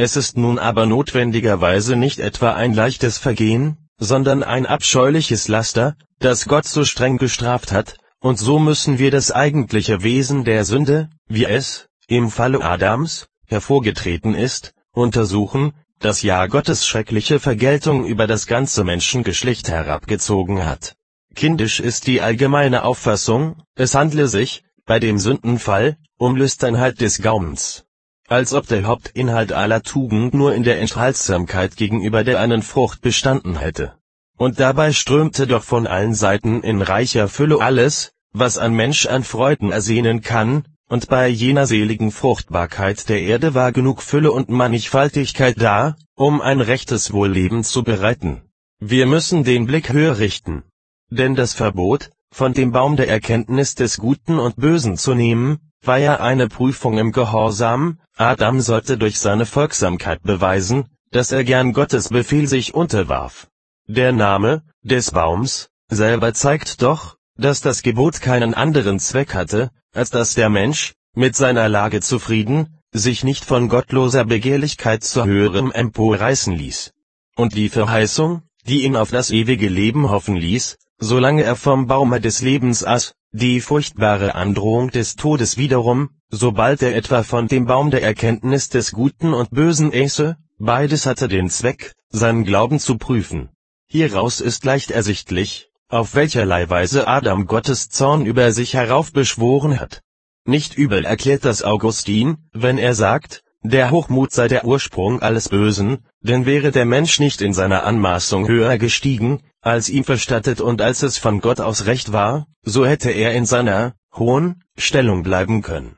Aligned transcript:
Es 0.00 0.14
ist 0.14 0.36
nun 0.36 0.60
aber 0.60 0.86
notwendigerweise 0.86 1.96
nicht 1.96 2.20
etwa 2.20 2.52
ein 2.52 2.72
leichtes 2.72 3.18
Vergehen, 3.18 3.78
sondern 3.98 4.44
ein 4.44 4.64
abscheuliches 4.64 5.48
Laster, 5.48 5.96
das 6.20 6.44
Gott 6.44 6.66
so 6.66 6.84
streng 6.84 7.18
gestraft 7.18 7.72
hat, 7.72 7.96
und 8.20 8.38
so 8.38 8.60
müssen 8.60 9.00
wir 9.00 9.10
das 9.10 9.32
eigentliche 9.32 10.04
Wesen 10.04 10.44
der 10.44 10.64
Sünde, 10.64 11.10
wie 11.26 11.46
es, 11.46 11.88
im 12.06 12.30
Falle 12.30 12.62
Adams, 12.62 13.26
hervorgetreten 13.46 14.36
ist, 14.36 14.72
untersuchen, 14.92 15.72
das 15.98 16.22
ja 16.22 16.46
Gottes 16.46 16.86
schreckliche 16.86 17.40
Vergeltung 17.40 18.06
über 18.06 18.28
das 18.28 18.46
ganze 18.46 18.84
Menschengeschlecht 18.84 19.68
herabgezogen 19.68 20.64
hat. 20.64 20.94
Kindisch 21.34 21.80
ist 21.80 22.06
die 22.06 22.20
allgemeine 22.20 22.84
Auffassung, 22.84 23.64
es 23.74 23.96
handle 23.96 24.28
sich, 24.28 24.62
bei 24.86 25.00
dem 25.00 25.18
Sündenfall, 25.18 25.96
um 26.18 26.36
Lüsternheit 26.36 27.00
des 27.00 27.20
Gaumens 27.20 27.87
als 28.28 28.52
ob 28.52 28.66
der 28.66 28.84
Hauptinhalt 28.84 29.52
aller 29.52 29.82
Tugend 29.82 30.34
nur 30.34 30.54
in 30.54 30.62
der 30.62 30.80
Enthaltsamkeit 30.80 31.76
gegenüber 31.76 32.24
der 32.24 32.40
einen 32.40 32.62
Frucht 32.62 33.00
bestanden 33.00 33.58
hätte. 33.58 33.94
Und 34.36 34.60
dabei 34.60 34.92
strömte 34.92 35.46
doch 35.46 35.64
von 35.64 35.86
allen 35.86 36.14
Seiten 36.14 36.62
in 36.62 36.82
reicher 36.82 37.28
Fülle 37.28 37.60
alles, 37.60 38.12
was 38.32 38.58
ein 38.58 38.74
Mensch 38.74 39.06
an 39.06 39.24
Freuden 39.24 39.72
ersehnen 39.72 40.20
kann, 40.20 40.64
und 40.88 41.08
bei 41.08 41.28
jener 41.28 41.66
seligen 41.66 42.10
Fruchtbarkeit 42.12 43.08
der 43.08 43.20
Erde 43.20 43.54
war 43.54 43.72
genug 43.72 44.02
Fülle 44.02 44.30
und 44.30 44.48
Mannigfaltigkeit 44.48 45.60
da, 45.60 45.96
um 46.14 46.40
ein 46.40 46.60
rechtes 46.60 47.12
Wohlleben 47.12 47.64
zu 47.64 47.82
bereiten. 47.82 48.42
Wir 48.78 49.06
müssen 49.06 49.42
den 49.42 49.66
Blick 49.66 49.92
höher 49.92 50.18
richten. 50.18 50.62
Denn 51.10 51.34
das 51.34 51.54
Verbot, 51.54 52.10
von 52.30 52.52
dem 52.52 52.72
Baum 52.72 52.96
der 52.96 53.08
Erkenntnis 53.08 53.74
des 53.74 53.96
Guten 53.96 54.38
und 54.38 54.56
Bösen 54.56 54.96
zu 54.96 55.14
nehmen, 55.14 55.67
war 55.82 55.98
ja 55.98 56.20
eine 56.20 56.48
Prüfung 56.48 56.98
im 56.98 57.12
Gehorsam, 57.12 57.98
Adam 58.16 58.60
sollte 58.60 58.98
durch 58.98 59.18
seine 59.18 59.46
Folgsamkeit 59.46 60.22
beweisen, 60.22 60.88
dass 61.10 61.32
er 61.32 61.44
gern 61.44 61.72
Gottes 61.72 62.08
Befehl 62.08 62.46
sich 62.46 62.74
unterwarf. 62.74 63.48
Der 63.86 64.12
Name 64.12 64.62
des 64.82 65.12
Baums 65.12 65.70
selber 65.88 66.34
zeigt 66.34 66.82
doch, 66.82 67.16
dass 67.36 67.60
das 67.60 67.82
Gebot 67.82 68.20
keinen 68.20 68.54
anderen 68.54 68.98
Zweck 68.98 69.34
hatte, 69.34 69.70
als 69.94 70.10
dass 70.10 70.34
der 70.34 70.50
Mensch, 70.50 70.94
mit 71.14 71.34
seiner 71.34 71.68
Lage 71.68 72.00
zufrieden, 72.00 72.78
sich 72.92 73.24
nicht 73.24 73.44
von 73.44 73.68
gottloser 73.68 74.24
Begehrlichkeit 74.24 75.04
zu 75.04 75.24
höherem 75.24 75.72
emporreißen 75.72 76.54
ließ. 76.54 76.92
Und 77.36 77.54
die 77.54 77.68
Verheißung, 77.68 78.42
die 78.66 78.84
ihn 78.84 78.96
auf 78.96 79.10
das 79.10 79.30
ewige 79.30 79.68
Leben 79.68 80.10
hoffen 80.10 80.36
ließ, 80.36 80.76
solange 80.98 81.42
er 81.42 81.56
vom 81.56 81.86
Baume 81.86 82.20
des 82.20 82.42
Lebens 82.42 82.84
aß, 82.84 83.14
die 83.32 83.60
furchtbare 83.60 84.34
Androhung 84.34 84.90
des 84.90 85.14
Todes 85.16 85.58
wiederum, 85.58 86.10
sobald 86.30 86.82
er 86.82 86.96
etwa 86.96 87.22
von 87.22 87.46
dem 87.46 87.66
Baum 87.66 87.90
der 87.90 88.02
Erkenntnis 88.02 88.70
des 88.70 88.92
Guten 88.92 89.34
und 89.34 89.50
Bösen 89.50 89.92
äße, 89.92 90.36
beides 90.58 91.04
hatte 91.04 91.28
den 91.28 91.50
Zweck, 91.50 91.94
seinen 92.08 92.44
Glauben 92.44 92.78
zu 92.78 92.96
prüfen. 92.96 93.50
Hieraus 93.86 94.40
ist 94.40 94.64
leicht 94.64 94.90
ersichtlich, 94.90 95.70
auf 95.88 96.14
welcherlei 96.14 96.68
Weise 96.70 97.06
Adam 97.06 97.46
Gottes 97.46 97.90
Zorn 97.90 98.24
über 98.24 98.52
sich 98.52 98.74
heraufbeschworen 98.74 99.78
hat. 99.78 100.02
Nicht 100.44 100.76
übel 100.78 101.04
erklärt 101.04 101.44
das 101.44 101.62
Augustin, 101.62 102.38
wenn 102.52 102.78
er 102.78 102.94
sagt, 102.94 103.42
der 103.62 103.90
Hochmut 103.90 104.32
sei 104.32 104.48
der 104.48 104.64
Ursprung 104.64 105.20
alles 105.20 105.50
Bösen, 105.50 106.06
denn 106.20 106.46
wäre 106.46 106.72
der 106.72 106.84
Mensch 106.84 107.20
nicht 107.20 107.40
in 107.42 107.52
seiner 107.52 107.84
Anmaßung 107.84 108.48
höher 108.48 108.78
gestiegen, 108.78 109.40
als 109.60 109.88
ihm 109.88 110.04
verstattet 110.04 110.60
und 110.60 110.80
als 110.82 111.02
es 111.02 111.18
von 111.18 111.40
Gott 111.40 111.60
aus 111.60 111.86
recht 111.86 112.12
war, 112.12 112.46
so 112.62 112.86
hätte 112.86 113.10
er 113.10 113.34
in 113.34 113.46
seiner 113.46 113.94
hohen 114.14 114.62
Stellung 114.76 115.22
bleiben 115.22 115.62
können. 115.62 115.96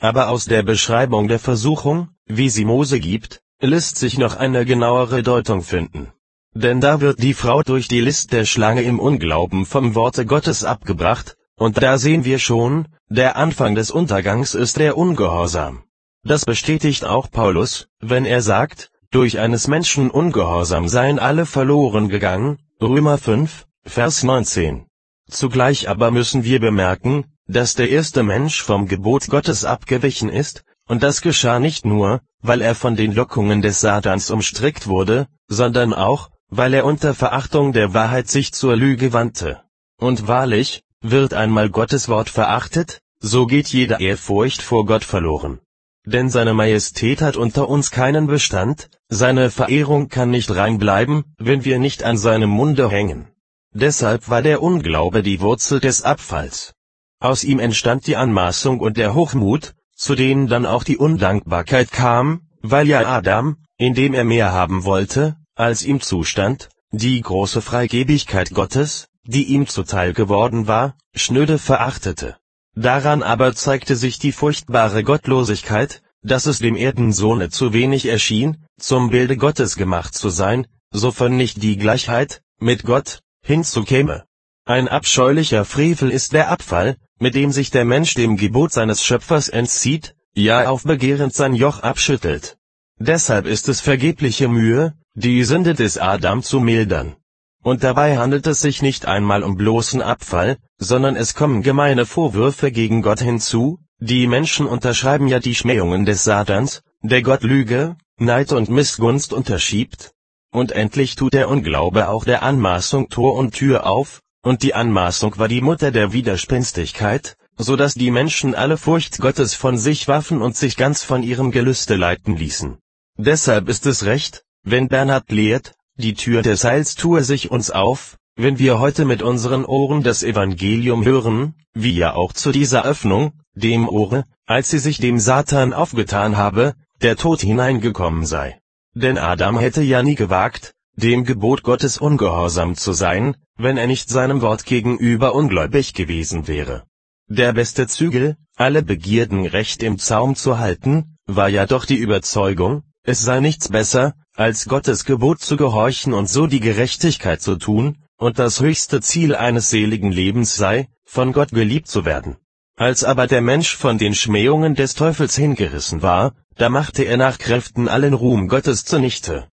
Aber 0.00 0.28
aus 0.28 0.44
der 0.46 0.62
Beschreibung 0.62 1.28
der 1.28 1.38
Versuchung, 1.38 2.08
wie 2.26 2.50
sie 2.50 2.64
Mose 2.64 2.98
gibt, 3.00 3.40
lässt 3.60 3.96
sich 3.96 4.18
noch 4.18 4.36
eine 4.36 4.64
genauere 4.64 5.22
Deutung 5.22 5.62
finden. 5.62 6.12
Denn 6.54 6.80
da 6.80 7.00
wird 7.00 7.22
die 7.22 7.34
Frau 7.34 7.62
durch 7.62 7.88
die 7.88 8.00
List 8.00 8.32
der 8.32 8.44
Schlange 8.44 8.82
im 8.82 8.98
Unglauben 8.98 9.64
vom 9.64 9.94
Worte 9.94 10.26
Gottes 10.26 10.64
abgebracht, 10.64 11.36
und 11.56 11.82
da 11.82 11.96
sehen 11.96 12.24
wir 12.24 12.38
schon, 12.38 12.88
der 13.08 13.36
Anfang 13.36 13.74
des 13.74 13.90
Untergangs 13.90 14.54
ist 14.54 14.78
der 14.78 14.98
Ungehorsam. 14.98 15.84
Das 16.24 16.44
bestätigt 16.44 17.04
auch 17.04 17.30
Paulus, 17.30 17.88
wenn 18.00 18.24
er 18.24 18.42
sagt, 18.42 18.91
durch 19.12 19.38
eines 19.38 19.68
Menschen 19.68 20.10
Ungehorsam 20.10 20.88
seien 20.88 21.18
alle 21.18 21.46
verloren 21.46 22.08
gegangen, 22.08 22.58
Römer 22.80 23.18
5, 23.18 23.66
Vers 23.84 24.22
19. 24.22 24.86
Zugleich 25.30 25.88
aber 25.88 26.10
müssen 26.10 26.44
wir 26.44 26.60
bemerken, 26.60 27.26
dass 27.46 27.74
der 27.74 27.90
erste 27.90 28.22
Mensch 28.22 28.62
vom 28.62 28.88
Gebot 28.88 29.28
Gottes 29.28 29.64
abgewichen 29.64 30.30
ist, 30.30 30.64
und 30.88 31.02
das 31.02 31.20
geschah 31.20 31.58
nicht 31.58 31.84
nur, 31.84 32.22
weil 32.40 32.62
er 32.62 32.74
von 32.74 32.96
den 32.96 33.12
Lockungen 33.12 33.60
des 33.60 33.80
Satans 33.80 34.30
umstrickt 34.30 34.86
wurde, 34.86 35.28
sondern 35.46 35.92
auch, 35.92 36.30
weil 36.48 36.72
er 36.72 36.86
unter 36.86 37.14
Verachtung 37.14 37.72
der 37.72 37.94
Wahrheit 37.94 38.28
sich 38.28 38.52
zur 38.52 38.76
Lüge 38.76 39.12
wandte. 39.12 39.62
Und 39.98 40.26
wahrlich, 40.26 40.82
wird 41.02 41.34
einmal 41.34 41.68
Gottes 41.68 42.08
Wort 42.08 42.30
verachtet, 42.30 43.00
so 43.20 43.46
geht 43.46 43.68
jede 43.68 44.00
Ehrfurcht 44.00 44.62
vor 44.62 44.86
Gott 44.86 45.04
verloren. 45.04 45.60
Denn 46.04 46.30
seine 46.30 46.52
Majestät 46.52 47.22
hat 47.22 47.36
unter 47.36 47.68
uns 47.68 47.90
keinen 47.90 48.26
Bestand, 48.26 48.90
seine 49.08 49.50
Verehrung 49.50 50.08
kann 50.08 50.30
nicht 50.30 50.50
rein 50.50 50.78
bleiben, 50.78 51.24
wenn 51.38 51.64
wir 51.64 51.78
nicht 51.78 52.02
an 52.02 52.16
seinem 52.16 52.50
Munde 52.50 52.90
hängen. 52.90 53.28
Deshalb 53.72 54.28
war 54.28 54.42
der 54.42 54.62
Unglaube 54.62 55.22
die 55.22 55.40
Wurzel 55.40 55.80
des 55.80 56.02
Abfalls. 56.02 56.74
Aus 57.20 57.44
ihm 57.44 57.60
entstand 57.60 58.06
die 58.06 58.16
Anmaßung 58.16 58.80
und 58.80 58.96
der 58.96 59.14
Hochmut, 59.14 59.74
zu 59.94 60.16
denen 60.16 60.48
dann 60.48 60.66
auch 60.66 60.82
die 60.82 60.96
Undankbarkeit 60.96 61.92
kam, 61.92 62.48
weil 62.62 62.88
ja 62.88 63.06
Adam, 63.06 63.58
indem 63.76 64.12
er 64.12 64.24
mehr 64.24 64.52
haben 64.52 64.84
wollte, 64.84 65.36
als 65.54 65.84
ihm 65.84 66.00
zustand, 66.00 66.68
die 66.90 67.20
große 67.20 67.62
Freigebigkeit 67.62 68.50
Gottes, 68.50 69.06
die 69.24 69.44
ihm 69.44 69.68
zuteil 69.68 70.12
geworden 70.12 70.66
war, 70.66 70.96
schnöde 71.14 71.58
verachtete. 71.58 72.36
Daran 72.74 73.22
aber 73.22 73.54
zeigte 73.54 73.96
sich 73.96 74.18
die 74.18 74.32
furchtbare 74.32 75.04
Gottlosigkeit, 75.04 76.02
dass 76.22 76.46
es 76.46 76.58
dem 76.58 76.76
Erdensohne 76.76 77.50
zu 77.50 77.72
wenig 77.72 78.06
erschien, 78.06 78.64
zum 78.78 79.10
Bilde 79.10 79.36
Gottes 79.36 79.76
gemacht 79.76 80.14
zu 80.14 80.30
sein, 80.30 80.66
sofern 80.90 81.36
nicht 81.36 81.62
die 81.62 81.76
Gleichheit, 81.76 82.42
mit 82.58 82.84
Gott, 82.84 83.20
hinzukäme. 83.42 84.24
Ein 84.64 84.88
abscheulicher 84.88 85.64
Frevel 85.64 86.10
ist 86.10 86.32
der 86.32 86.48
Abfall, 86.48 86.96
mit 87.18 87.34
dem 87.34 87.52
sich 87.52 87.70
der 87.70 87.84
Mensch 87.84 88.14
dem 88.14 88.36
Gebot 88.36 88.72
seines 88.72 89.04
Schöpfers 89.04 89.48
entzieht, 89.48 90.14
ja 90.34 90.68
aufbegehrend 90.68 91.34
sein 91.34 91.54
Joch 91.54 91.80
abschüttelt. 91.80 92.56
Deshalb 92.98 93.46
ist 93.46 93.68
es 93.68 93.80
vergebliche 93.80 94.48
Mühe, 94.48 94.94
die 95.14 95.42
Sünde 95.44 95.74
des 95.74 95.98
Adam 95.98 96.42
zu 96.42 96.60
mildern. 96.60 97.16
Und 97.62 97.84
dabei 97.84 98.18
handelt 98.18 98.46
es 98.48 98.60
sich 98.60 98.82
nicht 98.82 99.06
einmal 99.06 99.44
um 99.44 99.56
bloßen 99.56 100.02
Abfall, 100.02 100.58
sondern 100.78 101.14
es 101.14 101.34
kommen 101.34 101.62
gemeine 101.62 102.06
Vorwürfe 102.06 102.72
gegen 102.72 103.02
Gott 103.02 103.20
hinzu, 103.20 103.78
die 103.98 104.26
Menschen 104.26 104.66
unterschreiben 104.66 105.28
ja 105.28 105.38
die 105.38 105.54
Schmähungen 105.54 106.04
des 106.04 106.24
Satans, 106.24 106.82
der 107.02 107.22
Gott 107.22 107.44
Lüge, 107.44 107.96
Neid 108.18 108.52
und 108.52 108.68
Missgunst 108.68 109.32
unterschiebt. 109.32 110.12
Und 110.50 110.72
endlich 110.72 111.14
tut 111.14 111.34
der 111.34 111.48
Unglaube 111.48 112.08
auch 112.08 112.24
der 112.24 112.42
Anmaßung 112.42 113.08
Tor 113.08 113.36
und 113.36 113.54
Tür 113.54 113.86
auf, 113.86 114.22
und 114.42 114.64
die 114.64 114.74
Anmaßung 114.74 115.38
war 115.38 115.46
die 115.46 115.60
Mutter 115.60 115.92
der 115.92 116.12
Widerspenstigkeit, 116.12 117.36
so 117.56 117.76
dass 117.76 117.94
die 117.94 118.10
Menschen 118.10 118.56
alle 118.56 118.76
Furcht 118.76 119.18
Gottes 119.18 119.54
von 119.54 119.78
sich 119.78 120.08
waffen 120.08 120.42
und 120.42 120.56
sich 120.56 120.76
ganz 120.76 121.04
von 121.04 121.22
ihrem 121.22 121.52
Gelüste 121.52 121.94
leiten 121.94 122.36
ließen. 122.36 122.78
Deshalb 123.16 123.68
ist 123.68 123.86
es 123.86 124.04
recht, 124.04 124.42
wenn 124.64 124.88
Bernhard 124.88 125.30
lehrt, 125.30 125.74
die 125.96 126.14
Tür 126.14 126.42
des 126.42 126.64
Heils 126.64 126.94
tue 126.94 127.22
sich 127.22 127.50
uns 127.50 127.70
auf, 127.70 128.16
wenn 128.34 128.58
wir 128.58 128.78
heute 128.78 129.04
mit 129.04 129.22
unseren 129.22 129.64
Ohren 129.64 130.02
das 130.02 130.22
Evangelium 130.22 131.04
hören, 131.04 131.54
wie 131.74 131.94
ja 131.94 132.14
auch 132.14 132.32
zu 132.32 132.50
dieser 132.50 132.84
Öffnung, 132.84 133.32
dem 133.54 133.88
Ohre, 133.88 134.24
als 134.46 134.70
sie 134.70 134.78
sich 134.78 134.98
dem 134.98 135.18
Satan 135.18 135.72
aufgetan 135.72 136.36
habe, 136.36 136.74
der 137.02 137.16
Tod 137.16 137.40
hineingekommen 137.40 138.24
sei. 138.24 138.58
Denn 138.94 139.18
Adam 139.18 139.58
hätte 139.58 139.82
ja 139.82 140.02
nie 140.02 140.14
gewagt, 140.14 140.74
dem 140.96 141.24
Gebot 141.24 141.62
Gottes 141.62 141.98
ungehorsam 141.98 142.74
zu 142.74 142.92
sein, 142.92 143.36
wenn 143.56 143.76
er 143.76 143.86
nicht 143.86 144.08
seinem 144.08 144.40
Wort 144.40 144.64
gegenüber 144.64 145.34
ungläubig 145.34 145.94
gewesen 145.94 146.48
wäre. 146.48 146.84
Der 147.28 147.52
beste 147.52 147.86
Zügel, 147.86 148.36
alle 148.56 148.82
Begierden 148.82 149.46
recht 149.46 149.82
im 149.82 149.98
Zaum 149.98 150.36
zu 150.36 150.58
halten, 150.58 151.16
war 151.26 151.48
ja 151.48 151.66
doch 151.66 151.84
die 151.84 151.96
Überzeugung, 151.96 152.82
es 153.02 153.22
sei 153.22 153.40
nichts 153.40 153.68
besser, 153.68 154.14
als 154.34 154.66
Gottes 154.66 155.04
Gebot 155.04 155.40
zu 155.40 155.56
gehorchen 155.56 156.14
und 156.14 156.28
so 156.28 156.46
die 156.46 156.60
Gerechtigkeit 156.60 157.42
zu 157.42 157.56
tun, 157.56 157.98
und 158.16 158.38
das 158.38 158.60
höchste 158.60 159.00
Ziel 159.00 159.34
eines 159.34 159.70
seligen 159.70 160.10
Lebens 160.10 160.56
sei, 160.56 160.88
von 161.04 161.32
Gott 161.32 161.50
geliebt 161.50 161.88
zu 161.88 162.04
werden. 162.04 162.36
Als 162.76 163.04
aber 163.04 163.26
der 163.26 163.42
Mensch 163.42 163.76
von 163.76 163.98
den 163.98 164.14
Schmähungen 164.14 164.74
des 164.74 164.94
Teufels 164.94 165.36
hingerissen 165.36 166.02
war, 166.02 166.34
da 166.56 166.68
machte 166.68 167.04
er 167.04 167.16
nach 167.16 167.38
Kräften 167.38 167.88
allen 167.88 168.14
Ruhm 168.14 168.48
Gottes 168.48 168.84
zunichte. 168.84 169.48